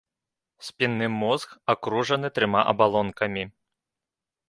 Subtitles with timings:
[0.69, 3.49] Спінны мозг акружаны трыма абалонкамі.